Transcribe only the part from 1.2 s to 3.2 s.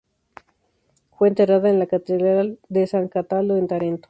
enterrada en la catedral de San